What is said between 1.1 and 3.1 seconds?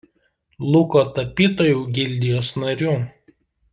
tapytojų gildijos nariu.